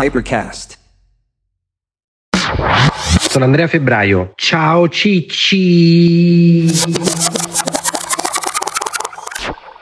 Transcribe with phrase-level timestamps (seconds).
[0.00, 0.78] Hypercast.
[3.28, 4.30] Sono Andrea Febbraio.
[4.36, 6.70] Ciao Cicci.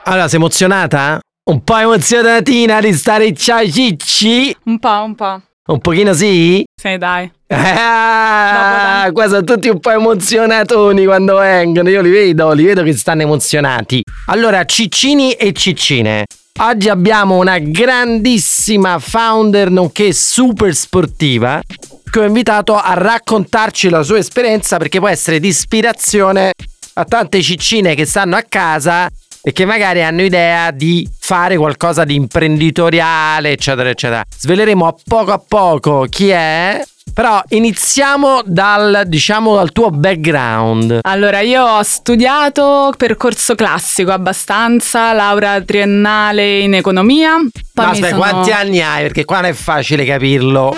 [0.05, 1.19] Allora, sei emozionata?
[1.51, 4.57] Un po' emozionatina di stare ciao Cicci?
[4.63, 5.39] Un po', un po'.
[5.67, 6.65] Un pochino sì?
[6.75, 7.31] Sì, dai.
[7.49, 12.93] Ah, qua sono tutti un po' emozionatoni quando vengono, io li vedo, li vedo che
[12.93, 14.01] stanno emozionati.
[14.25, 16.25] Allora, ciccini e ciccine.
[16.59, 21.61] Oggi abbiamo una grandissima founder nonché super sportiva
[22.09, 26.53] che ho invitato a raccontarci la sua esperienza perché può essere di ispirazione
[26.93, 29.07] a tante ciccine che stanno a casa
[29.43, 34.23] e che magari hanno idea di fare qualcosa di imprenditoriale, eccetera, eccetera.
[34.27, 36.81] Sveleremo a poco a poco chi è.
[37.17, 40.99] Però iniziamo dal, diciamo, dal tuo background.
[41.01, 47.37] Allora, io ho studiato percorso classico abbastanza, laurea triennale in economia.
[47.73, 49.01] Poi mi aspetta, sono- quanti anni hai?
[49.01, 50.75] Perché qua non è facile capirlo.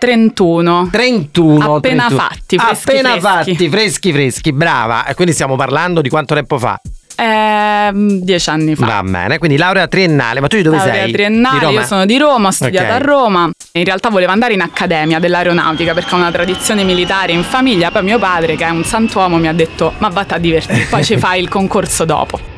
[0.00, 0.88] 31.
[0.90, 1.76] 31.
[1.76, 2.18] Appena 31.
[2.18, 3.50] fatti, freschi, Appena freschi.
[3.52, 5.04] fatti, freschi, freschi, brava.
[5.06, 6.76] E quindi stiamo parlando di quanto tempo fa?
[7.22, 8.86] Ehm, dieci anni fa.
[8.86, 10.40] Va bene, quindi laurea triennale.
[10.40, 11.12] Ma tu di dove Laurea sei?
[11.12, 11.80] triennale, Di Roma?
[11.80, 13.00] io sono di Roma, ho studiato Ok.
[13.00, 13.50] a Roma.
[13.72, 17.90] In realtà volevo andare in accademia dell'aeronautica perché ho una tradizione militare in famiglia.
[17.90, 21.04] Poi mio padre, che è un santuomo, mi ha detto: Ma vatta a divertirti, poi
[21.04, 22.49] ci fai il concorso dopo.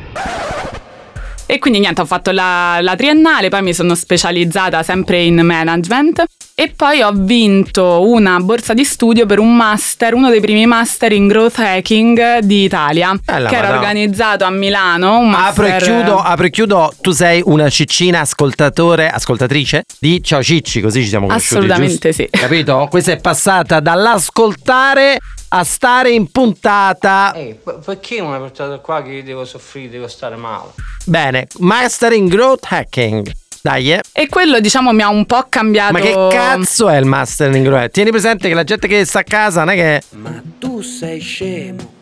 [1.53, 6.23] E quindi niente, ho fatto la, la triennale, poi mi sono specializzata sempre in management
[6.55, 11.11] e poi ho vinto una borsa di studio per un master, uno dei primi master
[11.11, 13.79] in growth hacking d'Italia, Bella che era Madonna.
[13.87, 15.19] organizzato a Milano.
[15.19, 20.23] Un Apro e master- chiudo, apro e chiudo, tu sei una ciccina ascoltatore, ascoltatrice di
[20.23, 22.23] Ciao Cicci, così ci siamo conosciuti, Assolutamente giusto?
[22.23, 22.29] sì.
[22.31, 22.87] Capito?
[22.89, 25.19] Questa è passata dall'ascoltare
[25.55, 27.31] a stare in puntata.
[27.35, 30.71] Ehi, per- perché hai portato qua che io devo soffrire, devo stare male?
[31.05, 33.31] Bene, Master in Growth Hacking.
[33.61, 34.01] Dai, eh.
[34.11, 35.93] E quello diciamo mi ha un po' cambiato.
[35.93, 37.91] Ma che cazzo è il Master in Growth?
[37.91, 40.01] Tieni presente che la gente che sta a casa non è che...
[40.17, 42.01] Ma tu sei scemo.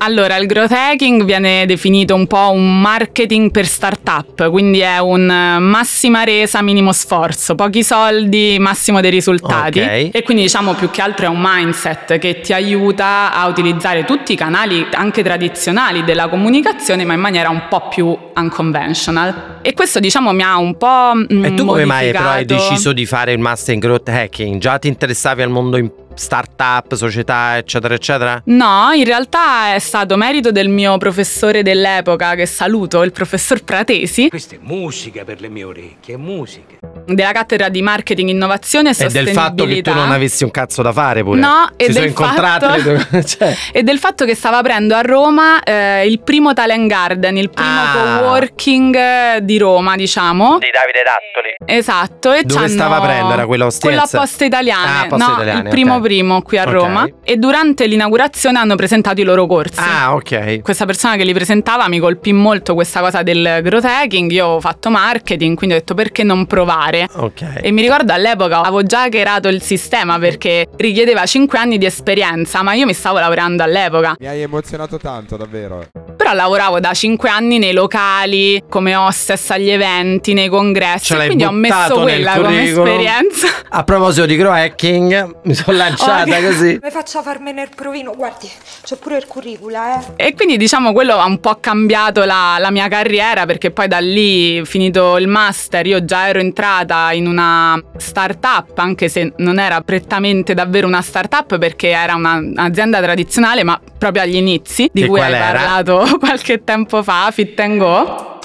[0.00, 5.28] Allora, il growth hacking viene definito un po' un marketing per startup, quindi è un
[5.28, 9.80] eh, massima resa, minimo sforzo, pochi soldi, massimo dei risultati.
[9.80, 10.10] Ok.
[10.12, 14.32] E quindi diciamo più che altro è un mindset che ti aiuta a utilizzare tutti
[14.32, 19.58] i canali anche tradizionali della comunicazione, ma in maniera un po' più unconventional.
[19.62, 22.68] E questo diciamo mi ha un po' mm, E tu come mai però hai modificato.
[22.68, 24.58] deciso di fare il Master in Growth Hacking?
[24.58, 28.40] Già ti interessavi al mondo in startup, società, eccetera, eccetera?
[28.46, 34.28] No, in realtà è stato merito del mio professore dell'epoca, che saluto, il professor Pratesi,
[34.28, 36.76] Questa è musica per le mie orecchie, è musica.
[37.06, 39.40] della cattedra di marketing, innovazione e E del sostenibilità.
[39.42, 41.40] fatto che tu non avessi un cazzo da fare pure.
[41.40, 46.06] No, e del fatto- due- cioè, E del fatto che stava aprendo a Roma eh,
[46.06, 48.18] il primo talent garden, il primo Ah.
[48.20, 50.58] coworking eh, di Roma, diciamo.
[50.58, 51.78] di Davide Dattoli.
[51.78, 52.32] Esatto.
[52.32, 53.32] E Dove c'hanno- stava a prendere?
[53.34, 53.98] Era quella Ostiense?
[53.98, 55.08] Quella a Poste Italiane.
[55.10, 56.00] Ah, no, Italiane, il primo ok.
[56.08, 56.70] Primo qui a Ok.
[56.70, 57.08] Roma.
[57.22, 59.78] E durante l'inaugurazione hanno presentato i loro corsi.
[59.78, 60.62] Ah, ok.
[60.62, 64.30] questa persona che li presentava mi colpì molto questa cosa del growth hacking.
[64.30, 67.06] Io ho fatto marketing, quindi ho detto perché non provare.
[67.16, 67.60] Ok.
[67.60, 72.62] E mi ricordo all'epoca avevo già hackerato il sistema perché richiedeva 5 anni di esperienza,
[72.62, 74.16] ma io mi stavo lavorando all'epoca.
[74.18, 75.84] Mi hai emozionato tanto, davvero.
[76.28, 81.50] Però lavoravo da 5 anni nei locali, come hostess agli eventi, nei congressi, quindi ho
[81.50, 83.46] messo quella come esperienza.
[83.70, 86.44] A proposito di grow hacking, mi sono lanciata Ok.
[86.46, 86.78] così.
[86.82, 88.46] Mi faccia farmene il provino, guardi,
[88.82, 90.26] c'è pure il curricula, eh.
[90.26, 93.98] E quindi diciamo quello ha un po' cambiato la, la mia carriera perché poi da
[93.98, 99.80] lì, finito il master, io già ero entrata in una startup, anche se non era
[99.80, 105.06] prettamente davvero una startup perché era una- un'azienda tradizionale, ma proprio agli inizi, di Che
[105.08, 105.44] cui hai era?
[105.52, 108.37] parlato qualche tempo fa, Fit Go.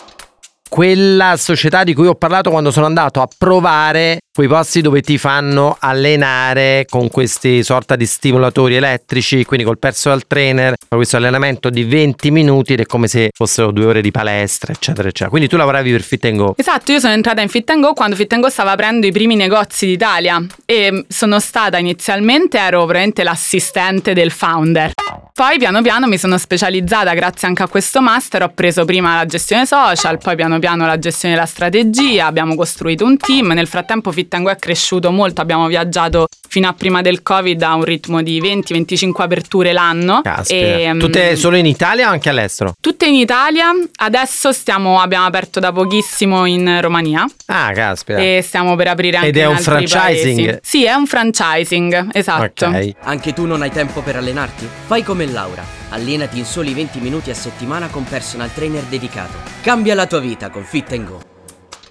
[0.73, 5.19] Quella società di cui ho parlato quando sono andato a provare quei posti dove ti
[5.19, 11.69] fanno allenare con questi sorta di stimolatori elettrici, quindi col personal trainer, con questo allenamento
[11.69, 15.29] di 20 minuti ed è come se fossero due ore di palestra, eccetera, eccetera.
[15.29, 16.55] Quindi tu lavoravi per Fit Go.
[16.57, 19.85] Esatto, io sono entrata in Fit Go quando Fit Go stava aprendo i primi negozi
[19.85, 24.93] d'Italia e sono stata inizialmente, ero veramente l'assistente del founder.
[25.33, 29.25] Poi piano piano mi sono specializzata grazie anche a questo master, ho preso prima la
[29.25, 34.11] gestione social, poi piano piano la gestione della strategia, abbiamo costruito un team, nel frattempo
[34.11, 37.83] Fit and Go è cresciuto molto, abbiamo viaggiato fino a prima del Covid a un
[37.83, 40.21] ritmo di 20-25 aperture l'anno.
[40.21, 40.59] Caspita.
[40.65, 42.73] E, mm, Tutte solo in Italia o anche all'estero?
[42.79, 48.19] Tutte in Italia, adesso stiamo, abbiamo aperto da pochissimo in Romania Ah, caspita.
[48.19, 50.45] e stiamo per aprire anche Ed è un altri franchising?
[50.45, 50.59] paesi.
[50.61, 52.65] Sì, è un franchising, esatto.
[52.67, 52.91] Ok.
[53.01, 54.67] Anche tu non hai tempo per allenarti?
[54.85, 55.81] Fai come Laura.
[55.89, 59.33] Allenati in soli 20 minuti a settimana con personal trainer dedicato.
[59.61, 61.31] Cambia la tua vita con Fit Go.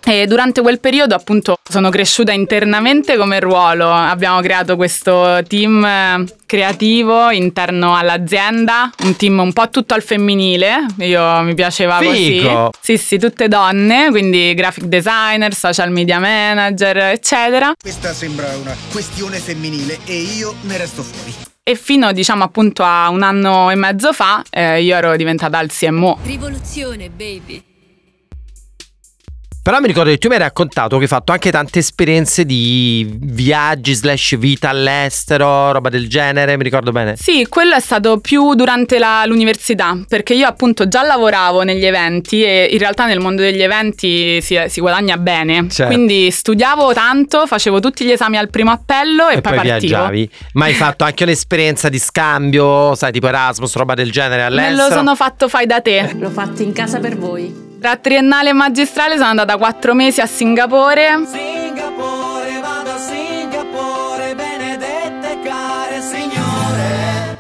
[0.05, 6.25] E durante quel periodo appunto sono cresciuta internamente come ruolo, abbiamo creato questo team eh,
[6.45, 12.71] creativo interno all'azienda, un team un po' tutto al femminile, io mi piaceva Figo.
[12.73, 12.99] così.
[12.99, 17.73] Sì, sì, tutte donne, quindi graphic designer, social media manager, eccetera.
[17.81, 21.33] Questa sembra una questione femminile e io ne resto fuori.
[21.63, 25.71] E fino diciamo appunto a un anno e mezzo fa eh, io ero diventata il
[25.71, 26.19] CMO.
[26.25, 27.71] Rivoluzione, baby.
[29.63, 33.09] Però mi ricordo che tu mi hai raccontato che hai fatto anche tante esperienze di
[33.21, 37.15] viaggi slash vita all'estero, roba del genere, mi ricordo bene.
[37.17, 42.43] Sì, quello è stato più durante la- l'università, perché io appunto già lavoravo negli eventi
[42.43, 45.69] e in realtà nel mondo degli eventi si, si guadagna bene.
[45.71, 45.93] Certo.
[45.95, 49.63] Quindi studiavo tanto, facevo tutti gli esami al primo appello e, E poi partivo.
[49.79, 50.31] viaggiavi.
[50.55, 54.89] Ma hai fatto anche un'esperienza di scambio, sai, tipo Erasmus, roba del genere Me all'estero?
[54.89, 56.15] lo sono fatto fai da te.
[56.19, 57.71] L'ho fatto in casa per voi.
[57.83, 61.25] Tra triennale e magistrale sono andata quattro mesi a Singapore.
[61.27, 67.39] Singapore, vado a Singapore, benedette care signore.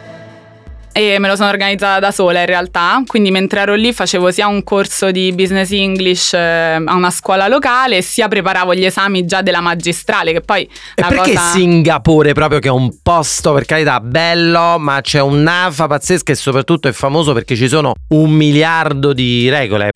[0.92, 4.48] e me lo sono organizzata da sola in realtà, quindi mentre ero lì facevo sia
[4.48, 9.42] un corso di business English eh, a una scuola locale, sia preparavo gli esami già
[9.42, 11.52] della magistrale, che poi E perché cosa...
[11.52, 16.88] Singapore proprio che è un posto per carità bello, ma c'è un'afa pazzesca e soprattutto
[16.88, 19.90] è famoso perché ci sono un miliardo di regole.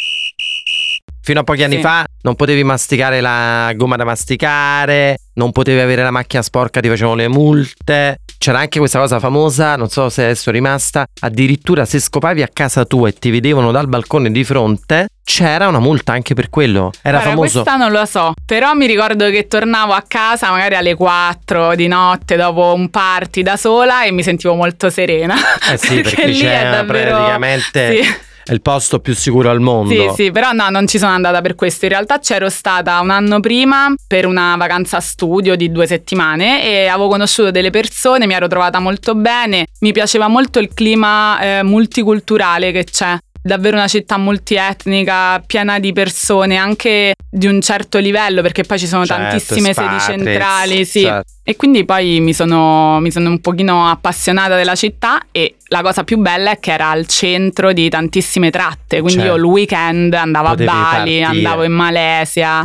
[1.27, 1.81] Fino a pochi anni Sì.
[1.81, 6.87] fa non potevi masticare la gomma da masticare, non potevi avere la macchina sporca, ti
[6.87, 8.19] facevano le multe.
[8.39, 12.49] C'era anche questa cosa famosa, non so se adesso è rimasta, addirittura se scopavi a
[12.53, 16.93] casa tua e ti vedevano dal balcone di fronte, c'era una multa anche per quello.
[17.03, 17.63] Era Guarda, famoso.
[17.63, 21.89] questa non lo so, però mi ricordo che tornavo a casa magari alle 4 di
[21.89, 25.35] notte dopo un party da sola e mi sentivo molto serena.
[25.73, 27.17] Eh sì, perché, lì c'è è davvero...
[27.17, 28.15] praticamente Sì.
[28.47, 29.93] È il posto più sicuro al mondo.
[29.93, 31.87] Sì, sì, però no, non ci sono andata per questo.
[31.87, 36.87] In realtà c'ero stata un anno prima per una vacanza studio di due settimane e
[36.87, 41.63] avevo conosciuto delle persone, mi ero trovata molto bene, mi piaceva molto il clima eh,
[41.65, 43.19] multiculturale che c'è.
[43.47, 48.89] Davvero una città multietnica, piena di persone, anche di un certo livello, perché poi ci
[48.89, 51.01] sono Certo, tantissime sedi expatriates, centrali, sì.
[51.03, 51.31] certo.
[51.45, 56.03] E quindi poi mi sono, mi sono un pochino appassionata della città e la cosa
[56.03, 59.37] più bella è che era al centro di tantissime tratte, quindi Certo.
[59.37, 61.23] io il weekend andavo Potevi a Bali, partire.
[61.23, 62.65] andavo in Malesia.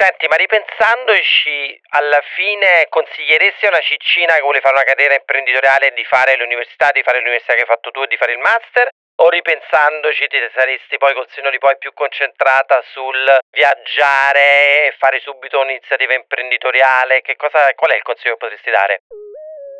[0.00, 5.92] Senti, ma ripensandoci, alla fine consiglieresti a una ciccina che vuole fare una carriera imprenditoriale
[5.92, 8.88] di fare l'università, di fare l'università che hai fatto tu e di fare il master?
[9.16, 15.20] O ripensandoci ti saresti poi col senno di poi più concentrata sul viaggiare e fare
[15.20, 17.20] subito un'iniziativa imprenditoriale?
[17.36, 19.02] Cosa, qual è il consiglio che potresti dare?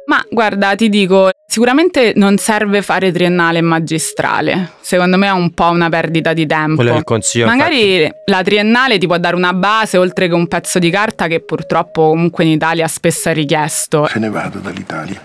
[0.07, 4.73] Ma guarda, ti dico, sicuramente non serve fare triennale e magistrale.
[4.81, 6.77] Secondo me è un po' una perdita di tempo.
[6.77, 7.47] Quello è il consiglio.
[7.47, 11.41] Magari la triennale ti può dare una base oltre che un pezzo di carta che
[11.41, 14.07] purtroppo comunque in Italia spesso è richiesto.
[14.07, 15.21] Se ne vado dall'Italia.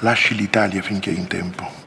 [0.00, 1.81] Lasci l'Italia finché è in tempo.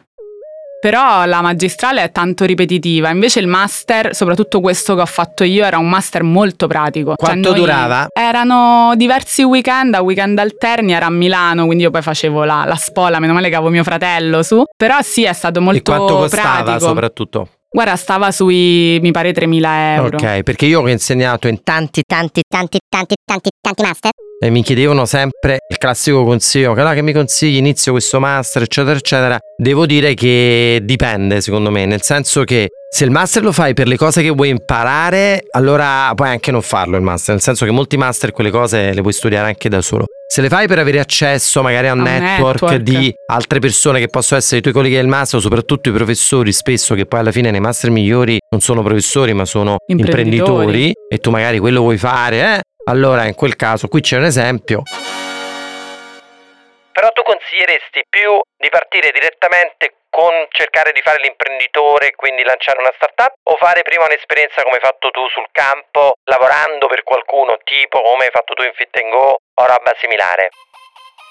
[0.86, 5.66] Però la magistrale è tanto ripetitiva, invece il master, soprattutto questo che ho fatto io,
[5.66, 7.16] era un master molto pratico.
[7.18, 8.06] Cioè, Quanto noi- durava?
[8.14, 12.76] Erano diversi weekend, a weekend alterni, era a Milano, quindi io poi facevo la, la
[12.76, 14.64] spola, meno male che avevo mio fratello su.
[14.78, 16.86] Però sì, è stato molto e quanto costava pratico.
[16.86, 17.50] soprattutto?
[17.68, 20.18] Guarda, stava sui, mi pare, 3.000 euro.
[20.18, 24.12] Ok, perché io ho insegnato in tanti, tanti, tanti, tanti, tanti, tanti master.
[24.40, 28.64] E mi chiedevano sempre il classico consiglio, che, allora, che mi consigli, inizio questo master,
[28.64, 29.38] eccetera, eccetera.
[29.58, 33.88] Devo dire che dipende, secondo me, nel senso che se il master lo fai per
[33.88, 37.72] le cose che vuoi imparare, allora puoi anche non farlo il master, nel senso che
[37.72, 40.06] molti master quelle cose le puoi studiare anche da solo.
[40.28, 42.82] Se le fai per avere accesso magari a un, A un network, network.
[42.84, 46.96] di altre persone che possono essere i tuoi colleghi del master, soprattutto i professori, spesso
[46.96, 50.36] che poi alla fine nei master migliori non sono professori ma sono Imprenditori.
[50.36, 52.60] imprenditori e tu magari quello vuoi fare, eh?
[52.88, 54.84] Allora in quel caso qui c'è un esempio.
[56.92, 62.94] Però tu consiglieresti più di partire direttamente con cercare di fare l'imprenditore, quindi lanciare una
[62.96, 68.02] startup, o fare prima un'esperienza come hai fatto tu sul campo, lavorando per qualcuno, tipo
[68.02, 70.50] come hai fatto tu in Fit and Go o roba similare?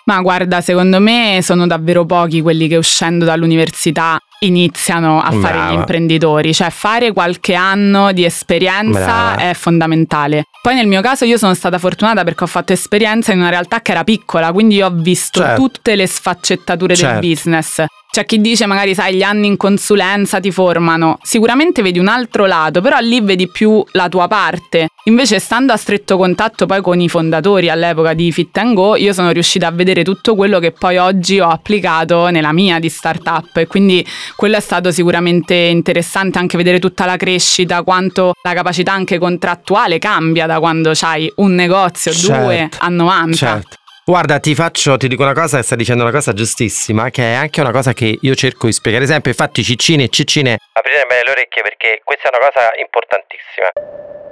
[0.04, 5.70] Ma guarda, secondo me sono davvero pochi quelli che uscendo dall'università iniziano a fare Brava.
[5.70, 8.98] gli imprenditori, cioè fare qualche anno di esperienza
[9.34, 9.36] Brava.
[9.36, 10.44] è fondamentale.
[10.62, 13.80] Poi nel mio caso io sono stata fortunata perché ho fatto esperienza in una realtà
[13.82, 15.60] che era piccola, quindi io ho visto Certo.
[15.60, 17.20] tutte le sfaccettature Certo.
[17.20, 17.84] del business.
[18.10, 22.46] C'è chi dice magari sai gli anni in consulenza ti formano, sicuramente vedi un altro
[22.46, 24.88] lato, però lì vedi più la tua parte.
[25.06, 29.32] Invece stando a stretto contatto poi con i fondatori all'epoca di Fit Go, io sono
[29.32, 33.66] riuscita a vedere tutto quello che poi oggi ho applicato nella mia di startup e
[33.66, 39.18] quindi quello è stato sicuramente interessante anche vedere tutta la crescita, quanto la capacità anche
[39.18, 43.36] contrattuale cambia da quando hai un negozio, due Certo, a 90.
[43.36, 43.76] Certo.
[44.06, 47.34] Guarda, ti faccio, ti dico una cosa e stai dicendo una cosa giustissima, che è
[47.34, 49.04] anche una cosa che io cerco di spiegare.
[49.04, 50.58] Ad esempio, infatti, ciccine e ciccine.
[50.72, 54.23] Aprite bene le orecchie perché questa è una cosa importantissima.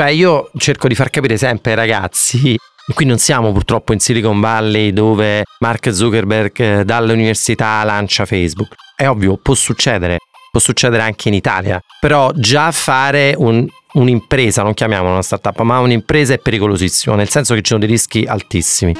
[0.00, 2.56] Cioè, io cerco di far capire sempre ai ragazzi.
[2.94, 8.76] Qui non siamo purtroppo in Silicon Valley dove Mark Zuckerberg eh, dall'università lancia Facebook.
[8.96, 10.16] È ovvio, può succedere,
[10.50, 11.78] può succedere anche in Italia.
[12.00, 17.52] Però già fare un, un'impresa, non chiamiamola una startup, ma un'impresa è pericolosissimo, nel senso
[17.52, 18.94] che ci sono dei rischi altissimi.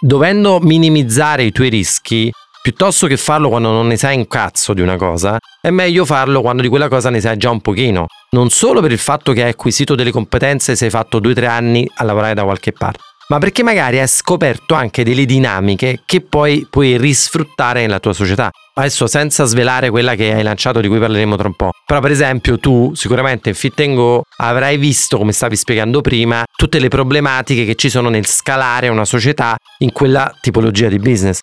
[0.00, 4.80] Dovendo minimizzare i tuoi rischi, piuttosto che farlo quando non ne sai un cazzo di
[4.80, 8.06] una cosa, è meglio farlo quando di quella cosa ne sai già un pochino.
[8.30, 11.88] Non solo per il fatto che hai acquisito delle competenze e sei fatto 2-3 anni
[11.96, 16.66] a lavorare da qualche parte, ma perché magari hai scoperto anche delle dinamiche che poi
[16.68, 18.50] puoi risfruttare nella tua società.
[18.72, 21.70] Adesso senza svelare quella che hai lanciato di cui parleremo tra un po'.
[21.84, 26.78] Però per esempio tu sicuramente in Fit Go avrai visto, come stavi spiegando prima, tutte
[26.78, 31.40] le problematiche che ci sono nel scalare una società in quella tipologia di business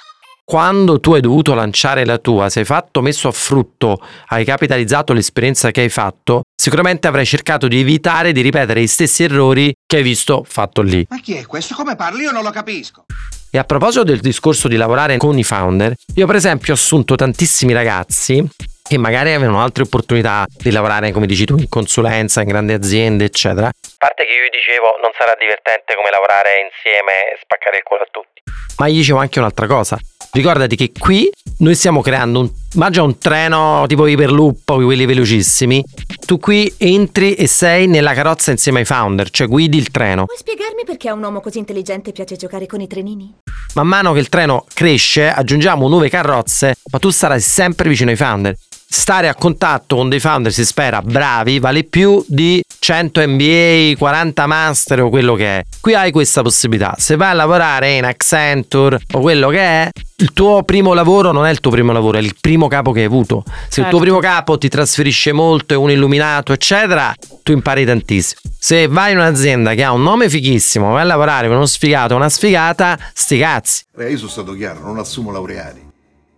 [0.50, 5.72] quando tu hai dovuto lanciare la tua, sei fatto messo a frutto, hai capitalizzato l'esperienza
[5.72, 10.04] che hai fatto, sicuramente avrai cercato di evitare di ripetere gli stessi errori che hai
[10.04, 11.06] visto fatto lì.
[11.10, 11.76] Ma chi è questo?
[11.76, 12.22] Come parli?
[12.22, 13.04] Io non lo capisco.
[13.52, 17.16] E a proposito del discorso di lavorare con i founder, io per esempio ho assunto
[17.16, 18.48] tantissimi ragazzi
[18.88, 23.26] che magari avevano altre opportunità di lavorare, come dici tu, in consulenza, in grandi aziende,
[23.26, 23.68] eccetera.
[23.68, 27.84] A parte che io gli dicevo non sarà divertente come lavorare insieme e spaccare il
[27.84, 28.42] cuore a tutti.
[28.78, 30.00] Ma gli dicevo anche un'altra cosa.
[30.32, 31.30] Ricordati che qui
[31.60, 35.84] noi stiamo creando un, mangia un treno tipo iperloop, quelli velocissimi.
[36.26, 40.26] Tu qui entri e sei nella carrozza insieme ai founder, cioè guidi il treno.
[40.26, 43.34] Puoi spiegarmi perché a un uomo così intelligente piace giocare con i trenini?
[43.74, 48.16] Man mano che il treno cresce, aggiungiamo nuove carrozze, ma tu sarai sempre vicino ai
[48.16, 48.56] founder.
[48.90, 54.46] Stare a contatto con dei founder, si spera, bravi, vale più di 100 MBA, 40
[54.46, 55.64] master o quello che è.
[55.82, 56.96] Qui hai questa possibilità.
[56.98, 59.90] Se vai a lavorare in Accenture o quello che è,
[60.20, 63.00] il tuo primo lavoro non è il tuo primo lavoro, è il primo capo che
[63.02, 63.44] hai avuto.
[63.46, 63.90] Se il Certo.
[63.90, 67.14] tuo primo capo ti trasferisce molto, è un illuminato, eccetera,
[67.44, 68.40] tu impari tantissimo.
[68.58, 72.14] Se vai in un'azienda che ha un nome fighissimo, vai a lavorare con uno sfigato
[72.14, 73.84] o una sfigata, sti cazzi.
[73.98, 75.84] Eh, io sono stato chiaro, non assumo laureati.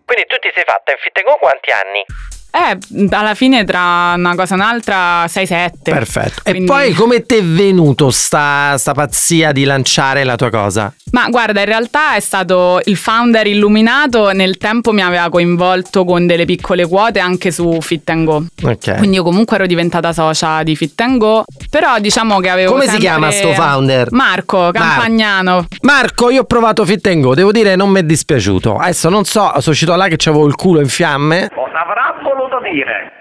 [0.04, 2.04] Quindi tu ti sei fatta in Fittengo quanti anni?
[2.52, 2.78] Eh,
[3.12, 5.70] alla fine tra una cosa e un'altra 6-7.
[5.84, 6.42] Perfetto.
[6.44, 10.92] E Quindi- poi come ti è venuto sta, sta pazzia di lanciare la tua cosa?
[11.12, 16.26] Ma guarda, in realtà è stato il founder illuminato, nel tempo mi aveva coinvolto con
[16.28, 18.46] delle piccole quote anche su Fit Go.
[18.64, 18.98] Ok.
[18.98, 22.90] Quindi io comunque ero diventata socia di Fit Go, però diciamo che avevo Come si
[22.92, 24.08] sempre- chiama sto founder?
[24.12, 25.66] Marco Campagnano.
[25.82, 28.76] Marco, io ho provato Fit and Go, devo dire non mi è dispiaciuto.
[28.78, 31.50] Adesso non so, sono uscito là che c'avevo il culo in fiamme.
[31.54, 33.12] Cosa avrà voluto dire?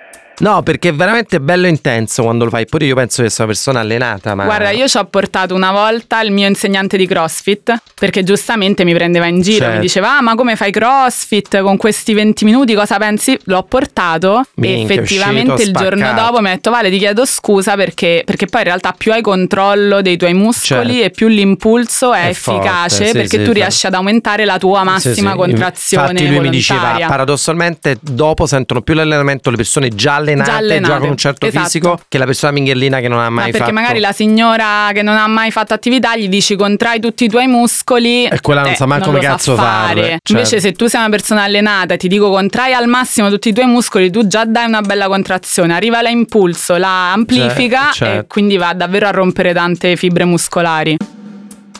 [0.40, 2.64] No, perché è veramente bello intenso quando lo fai.
[2.66, 4.44] Pure io penso che sia una persona allenata, ma...
[4.44, 8.94] Guarda, io ci ho portato una volta il mio insegnante di CrossFit perché giustamente mi
[8.94, 9.74] prendeva in giro, Certo.
[9.74, 12.74] mi diceva "Ah, ma come fai CrossFit con questi 20 minuti?
[12.74, 16.90] Cosa pensi?" L'ho portato Minchia, e effettivamente uscito il giorno dopo mi ha detto "Vale,
[16.90, 21.04] ti chiedo scusa perché perché poi in realtà più hai controllo dei tuoi muscoli Certo.
[21.06, 24.44] e più l'impulso è, È efficace forte, sì, perché sì, tu fa- riesci ad aumentare
[24.44, 25.36] la tua massima Sì, sì.
[25.36, 27.06] contrazione Infatti lui mi diceva, volontaria.
[27.08, 31.46] paradossalmente, dopo sentono più l'allenamento le persone già allenate, Già allenate, già con un certo
[31.46, 31.64] esatto.
[31.64, 33.72] fisico, che la persona minghellina che non ha Ma mai perché fatto...
[33.72, 37.46] magari la signora che non ha mai fatto attività gli dici contrai tutti i tuoi
[37.46, 40.08] muscoli E quella non eh, sa non come cazzo sa farle, fare.
[40.10, 40.32] certo.
[40.32, 43.52] Invece se tu sei una persona allenata e ti dico contrai al massimo tutti i
[43.52, 48.20] tuoi muscoli, tu già dai una bella contrazione, arriva la impulso, la amplifica Certo, certo.
[48.20, 50.96] e quindi va davvero a rompere tante fibre muscolari.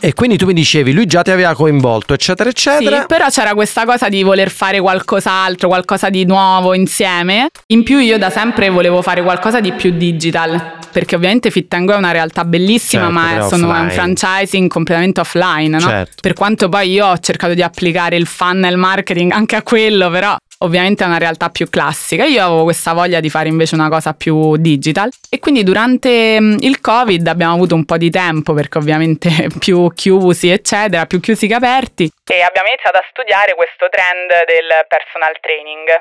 [0.01, 3.01] E quindi tu mi dicevi, lui già ti aveva coinvolto, eccetera, eccetera.
[3.01, 7.49] Sì, però c'era questa cosa di voler fare qualcos'altro, qualcosa di nuovo insieme.
[7.67, 11.95] In più io da sempre volevo fare qualcosa di più digital, perché ovviamente Fit Go
[11.95, 15.81] è una realtà bellissima, Certo, ma però sono un franchising completamente offline, no?
[15.81, 16.15] Certo.
[16.21, 20.37] Per quanto poi io ho cercato di applicare il funnel marketing anche a quello, però
[20.59, 22.25] ovviamente è una realtà più classica.
[22.25, 26.57] Io avevo questa voglia di fare invece una cosa più digital e quindi durante mm,
[26.61, 31.47] il Covid abbiamo avuto un po' di tempo perché ovviamente più chiusi eccetera, più chiusi
[31.47, 35.99] che aperti e abbiamo iniziato a studiare questo trend del personal training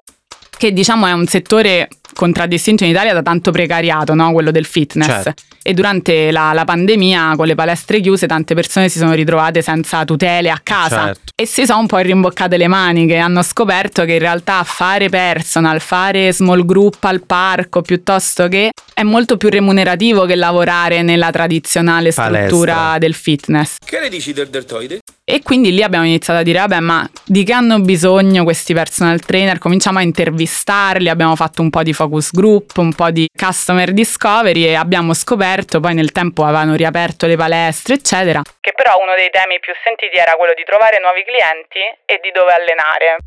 [0.58, 4.32] che diciamo è un settore contraddistinto in Italia da tanto precariato, no?
[4.34, 5.24] quello del fitness.
[5.24, 5.34] Certo.
[5.68, 10.06] E durante la, la pandemia con le palestre chiuse tante persone si sono ritrovate senza
[10.06, 11.34] tutele a casa Certo.
[11.36, 15.82] e si sono un po' rimboccate le maniche, hanno scoperto che in realtà fare personal,
[15.82, 22.12] fare small group al parco piuttosto che è molto più remunerativo che lavorare nella tradizionale
[22.12, 22.98] struttura Palestra.
[23.00, 23.76] del fitness.
[23.86, 25.00] Che ne dici del deltoide?
[25.30, 29.20] E quindi lì abbiamo iniziato a dire, vabbè, ma di che hanno bisogno questi personal
[29.20, 29.58] trainer?
[29.58, 34.64] Cominciamo a intervistarli, abbiamo fatto un po' di focus group, un po' di customer discovery
[34.64, 39.30] e abbiamo scoperto, poi nel tempo avevano riaperto le palestre, eccetera, che però uno dei
[39.30, 43.18] temi più sentiti era quello di trovare nuovi clienti e di dove allenare.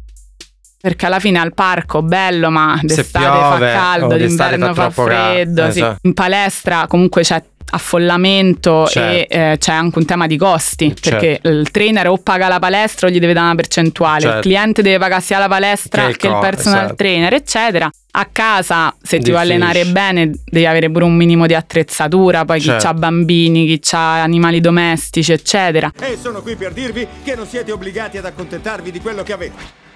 [0.80, 4.90] Perché alla fine al parco bello, ma d'estate piove, fa caldo, o d'estate d'inverno fa
[4.90, 5.70] fa, freddo.
[5.70, 5.78] sì.
[5.80, 5.98] esatto.
[6.02, 9.32] In palestra comunque c'è affollamento Certo.
[9.32, 11.10] e eh, c'è anche un tema di costi Certo.
[11.10, 14.36] perché il trainer o paga la palestra o gli deve dare una percentuale, Certo.
[14.36, 16.94] il cliente deve pagare sia la palestra Che il che il personal esatto.
[16.96, 17.90] trainer, eccetera.
[18.12, 19.64] A casa, se ti vuoi Difficile.
[19.64, 22.80] allenare bene, devi avere pure un minimo di attrezzatura, poi Certo.
[22.80, 25.92] chi ha bambini, chi ha animali domestici, eccetera.
[26.00, 29.88] E sono qui per dirvi che non siete obbligati ad accontentarvi di quello che avete.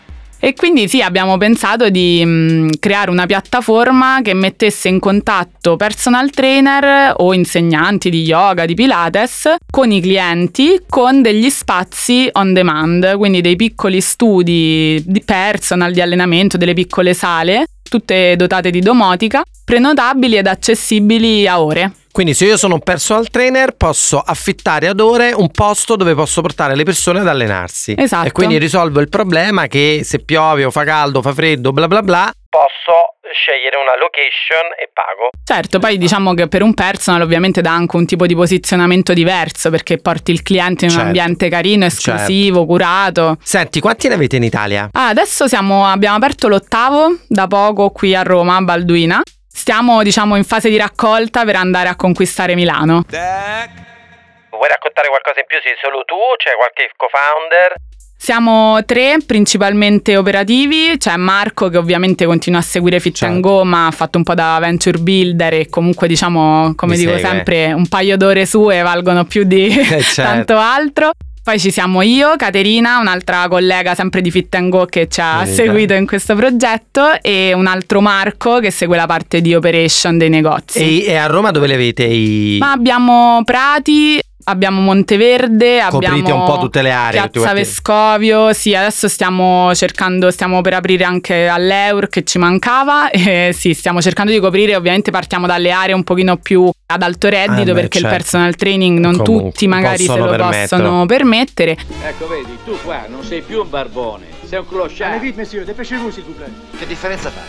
[0.44, 6.28] E quindi sì, abbiamo pensato di mh, creare una piattaforma che mettesse in contatto personal
[6.28, 13.16] trainer o insegnanti di yoga, di Pilates con i clienti con degli spazi on demand,
[13.16, 19.42] quindi dei piccoli studi di personal, di allenamento, delle piccole sale, tutte dotate di domotica,
[19.64, 21.92] prenotabili ed accessibili a ore.
[22.14, 26.42] Quindi se io sono un personal trainer posso affittare ad ore un posto dove posso
[26.42, 27.92] portare le persone ad allenarsi.
[27.98, 28.28] Esatto.
[28.28, 32.02] E quindi risolvo il problema che se piove o fa caldo, fa freddo, bla bla
[32.02, 35.30] bla, posso scegliere una location e pago.
[35.42, 39.70] Certo, poi diciamo che per un personal ovviamente dà anche un tipo di posizionamento diverso
[39.70, 41.06] perché porti il cliente in un Certo.
[41.08, 43.38] ambiente carino, esclusivo, curato.
[43.42, 44.88] Senti, quanti ne avete in Italia?
[44.92, 49.20] Ah, adesso siamo, abbiamo aperto l'ottavo da poco qui a Roma, a Balduina.
[49.56, 53.04] Stiamo diciamo in fase di raccolta per andare a conquistare Milano.
[53.08, 55.58] Vuoi raccontare qualcosa in più?
[55.62, 56.16] Sei solo tu?
[56.36, 57.74] C'è qualche co-founder?
[58.16, 63.32] Siamo tre principalmente operativi, c'è Marco che ovviamente continua a seguire Fit Certo.
[63.34, 66.98] and Go ma ha fatto un po' da venture builder e comunque diciamo come Mi
[66.98, 67.28] dico segue.
[67.28, 69.70] sempre un paio d'ore sue valgono più di
[70.02, 70.22] certo.
[70.22, 71.10] tanto altro.
[71.44, 75.42] Poi ci siamo io, Caterina, un'altra collega sempre di Fit and Go che ci ha
[75.44, 75.62] Venica.
[75.62, 80.30] seguito in questo progetto e un altro Marco che segue la parte di operation dei
[80.30, 81.02] negozi.
[81.02, 82.56] E, e a Roma dove le avete i...
[82.58, 87.52] Ma abbiamo Prati, abbiamo Monteverde, Coprite abbiamo un po' tutte le aree, Piazza.
[87.52, 88.52] Vescovio.
[88.52, 93.10] Sì, adesso stiamo cercando, stiamo per aprire anche all'Eur che ci mancava.
[93.24, 94.76] E sì, stiamo cercando di coprire.
[94.76, 98.16] Ovviamente partiamo dalle aree un pochino più ad alto reddito Ah, beh, perché il certo.
[98.18, 100.60] personal training non Comunque, tutti magari se lo permetterlo.
[100.60, 101.76] possono permettere.
[102.02, 105.12] Ecco, vedi, tu qua non sei più un barbone, sei un clochard.
[105.12, 106.50] Allez vite, messieurs, dépêchez-vous, s'il vous plaît.
[106.78, 107.40] Che differenza fa?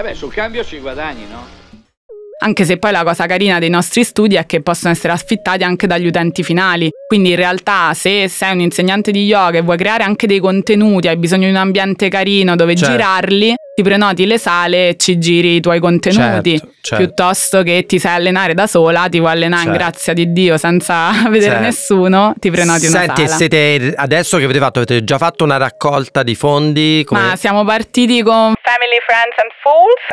[0.00, 1.64] Eh beh, sul cambio ci guadagni, no?
[2.38, 5.86] Anche se poi la cosa carina dei nostri studi è che possono essere affittati anche
[5.86, 6.90] dagli utenti finali.
[7.06, 11.08] Quindi in realtà se sei un insegnante di yoga e vuoi creare anche dei contenuti,
[11.08, 12.92] hai bisogno di un ambiente carino dove Certo.
[12.92, 16.58] girarli, ti prenoti le sale e ci giri i tuoi contenuti.
[16.58, 17.04] Certo, certo.
[17.04, 19.84] Piuttosto che ti sai allenare da sola, ti vuoi allenare in Certo.
[19.84, 21.62] grazia di Dio senza vedere Certo.
[21.62, 23.36] nessuno, ti prenoti una Senti, sala.
[23.36, 24.78] siete adesso che avete fatto?
[24.80, 27.02] Avete già fatto una raccolta di fondi?
[27.06, 30.04] Come- Ma siamo partiti con Family, Friends and Fools.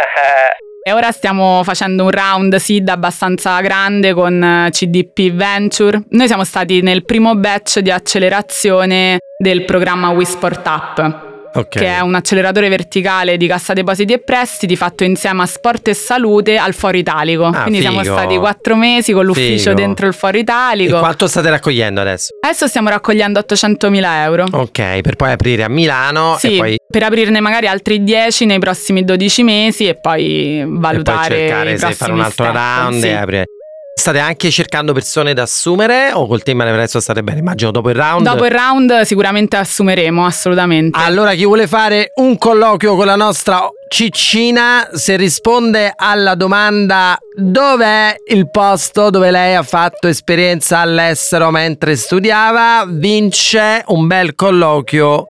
[0.85, 6.03] E ora stiamo facendo un round seed abbastanza grande con eh, CDP Venture.
[6.09, 11.32] Noi siamo stati nel primo batch di accelerazione del programma WeSport Up.
[11.55, 11.67] Ok.
[11.69, 15.93] Che è un acceleratore verticale di cassa depositi e prestiti fatto insieme a sport e
[15.93, 17.45] salute al Foro Italico.
[17.45, 18.13] Ah, Quindi siamo figo.
[18.15, 19.73] stati quattro mesi con l'ufficio Figo.
[19.81, 20.97] dentro il Foro E Italico.
[20.99, 22.29] quanto state raccogliendo adesso?
[22.41, 24.45] Adesso stiamo raccogliendo 800.000 euro.
[24.51, 28.59] Ok, per poi aprire a Milano Sì, e poi, per aprirne magari altri 10 nei
[28.59, 32.99] prossimi 12 mesi e poi e poi valutare cercare se fare un altro step, round
[33.01, 33.07] sì.
[33.07, 33.45] e aprire.
[33.95, 37.39] State anche cercando persone da assumere o col tema adesso state bene?
[37.39, 38.25] Immagino dopo il round.
[38.25, 40.99] Dopo il round sicuramente assumeremo, assolutamente.
[40.99, 48.15] Allora, chi vuole fare un colloquio con la nostra ciccina, se risponde alla domanda dov'è
[48.31, 55.27] il posto dove lei ha fatto esperienza all'estero mentre studiava, vince un bel colloquio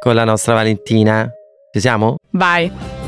[0.00, 1.28] con la nostra Valentina.
[1.72, 2.14] Ci siamo?
[2.30, 3.03] Vai.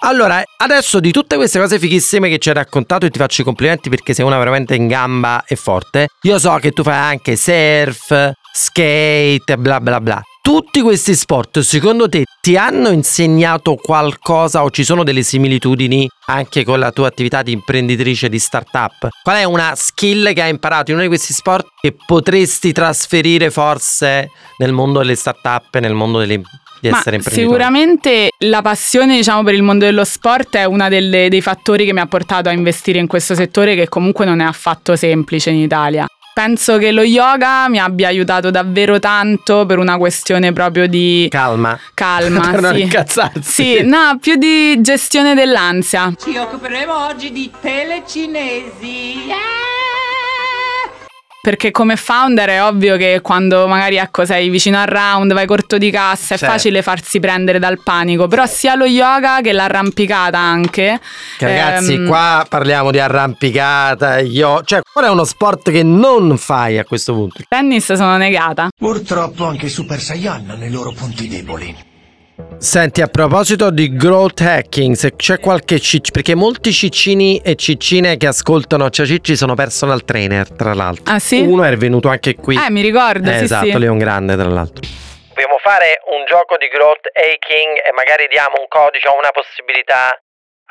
[0.00, 3.44] Allora, adesso di tutte queste cose fighissime che ci hai raccontato e ti faccio i
[3.44, 6.06] complimenti perché sei una veramente in gamba e forte.
[6.22, 10.22] Io so che tu fai anche surf, skate, bla bla bla.
[10.40, 16.64] Tutti questi sport, secondo te, ti hanno insegnato qualcosa o ci sono delle similitudini anche
[16.64, 19.08] con la tua attività di imprenditrice di startup?
[19.22, 23.50] Qual è una skill che hai imparato in uno di questi sport che potresti trasferire
[23.50, 26.40] forse nel mondo delle startup e nel mondo delle
[26.80, 27.46] di Ma essere imprenditore?
[27.46, 32.00] sicuramente la passione diciamo, per il mondo dello sport è uno dei fattori che mi
[32.00, 36.06] ha portato a investire in questo settore che comunque non è affatto semplice in Italia.
[36.38, 41.76] Penso che lo yoga mi abbia aiutato davvero tanto per una questione proprio di calma.
[41.94, 42.82] Calma, per non sì.
[42.82, 43.42] incazzarsi.
[43.42, 46.12] Sì, no, più di gestione dell'ansia.
[46.16, 49.26] Ci occuperemo oggi di telecinesi.
[51.48, 55.78] Perché come founder è ovvio che quando magari ecco, sei vicino al round, vai corto
[55.78, 56.54] di cassa, è Certo.
[56.54, 58.28] facile farsi prendere dal panico.
[58.28, 61.00] Però sia lo yoga che l'arrampicata anche.
[61.38, 66.36] Che ragazzi, ehm, qua parliamo di arrampicata, io, cioè, qual è uno sport che non
[66.36, 67.40] fai a questo punto?
[67.48, 68.68] Tennis sono negata.
[68.78, 71.87] Purtroppo anche i Super Saiyan hanno i loro punti deboli.
[72.58, 78.16] Senti, a proposito di growth hacking, se c'è qualche cicci, perché molti ciccini e ciccine
[78.16, 81.12] che ascoltano Cia Cicci sono personal trainer, tra l'altro.
[81.12, 81.40] Ah, sì?
[81.40, 82.54] Uno è venuto anche qui.
[82.56, 83.86] Eh, mi ricordo, Eh, sì, esatto, sì.
[83.86, 84.82] un grande, tra l'altro.
[85.28, 90.10] Dobbiamo fare un gioco di growth hacking e magari diamo un codice o una possibilità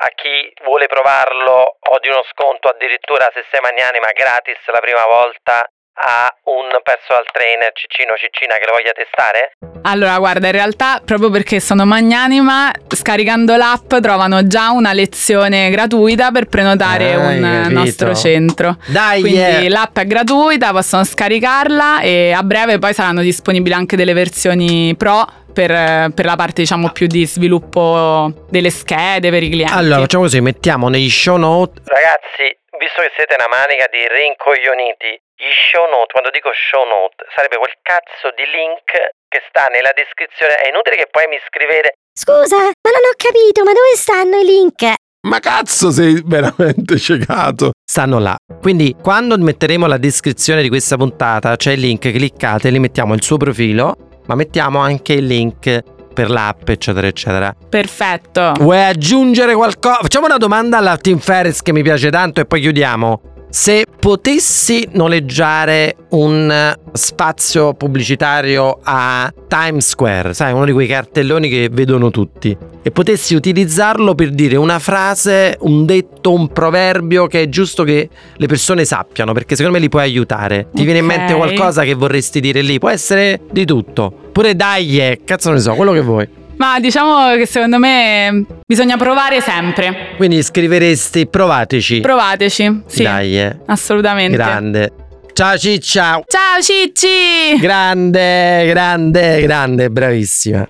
[0.00, 4.78] a chi vuole provarlo o di uno sconto addirittura se sei magnani ma gratis la
[4.78, 5.66] prima volta
[6.00, 9.52] a un personal trainer ciccino ciccina che lo voglia testare?
[9.82, 16.30] Allora, guarda, in realtà proprio perché sono magnanima, scaricando l'app trovano già una lezione gratuita
[16.30, 17.78] per prenotare Hai un capito?
[17.78, 18.76] nostro centro.
[18.86, 19.68] Dai, Quindi eh.
[19.68, 25.24] l'app è gratuita, possono scaricarla e a breve poi saranno disponibili anche delle versioni pro
[25.52, 29.72] per, per la parte diciamo più di sviluppo delle schede per i clienti.
[29.72, 31.80] Allora, facciamo così, mettiamo negli show note.
[31.84, 37.22] Ragazzi, visto che siete una manica di rincoglioniti, gli show note, quando dico show note,
[37.30, 38.90] sarebbe quel cazzo di link
[39.30, 40.58] che sta nella descrizione.
[40.58, 41.94] È inutile che poi mi scrivete.
[42.10, 44.98] Scusa, ma non ho capito, ma dove stanno i link?
[45.28, 47.70] Ma cazzo sei veramente ciecato.
[47.86, 48.34] Stanno là.
[48.60, 53.22] Quindi, quando metteremo la descrizione di questa puntata, c'è il link, cliccate, lì mettiamo il
[53.22, 53.94] suo profilo,
[54.26, 57.54] ma mettiamo anche il link per l'app, eccetera, eccetera.
[57.54, 58.54] Perfetto.
[58.58, 60.00] Vuoi aggiungere qualcosa?
[60.02, 63.36] Facciamo una domanda alla Team Ferris che mi piace tanto e poi chiudiamo.
[63.50, 71.70] Se potessi noleggiare un spazio pubblicitario a Times Square, sai, uno di quei cartelloni che
[71.72, 77.48] vedono tutti, e potessi utilizzarlo per dire una frase, un detto, un proverbio che è
[77.48, 80.68] giusto che le persone sappiano, perché secondo me li puoi aiutare.
[80.70, 82.78] Ti viene in mente qualcosa che vorresti dire lì?
[82.78, 84.12] Può essere di tutto.
[84.30, 86.28] Pure dai, eh, cazzo ne so, quello che vuoi.
[86.58, 90.14] Ma diciamo che secondo me bisogna provare sempre.
[90.16, 92.00] Quindi scriveresti provateci.
[92.00, 93.02] Provateci, sì.
[93.04, 93.56] Dai, eh.
[93.66, 94.36] Assolutamente.
[94.36, 94.92] Grande.
[95.32, 96.20] Ciao Ciccia.
[96.26, 97.60] Ciao Cicci!
[97.60, 100.66] Grande, grande, grande, bravissima.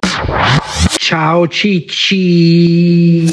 [0.98, 3.24] Ciao Cicci.